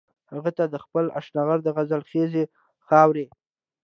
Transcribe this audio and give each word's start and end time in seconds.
هغه 0.31 0.51
ته 0.57 0.63
د 0.73 0.75
خپل 0.83 1.05
اشنغر 1.19 1.59
د 1.63 1.67
غزل 1.75 2.01
خيزې 2.09 2.43
خاورې 2.87 3.25